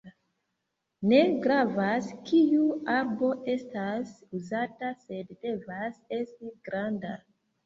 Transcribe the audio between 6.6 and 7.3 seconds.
granda.